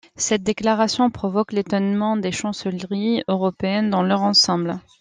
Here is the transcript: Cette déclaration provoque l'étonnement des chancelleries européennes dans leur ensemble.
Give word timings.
Cette 0.15 0.41
déclaration 0.41 1.11
provoque 1.11 1.51
l'étonnement 1.51 2.17
des 2.17 2.31
chancelleries 2.31 3.21
européennes 3.27 3.91
dans 3.91 4.01
leur 4.01 4.23
ensemble. 4.23 4.79